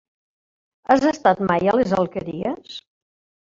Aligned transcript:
Has 0.95 1.05
estat 1.09 1.45
mai 1.51 1.71
a 1.73 1.77
les 1.81 1.95
Alqueries? 2.01 2.83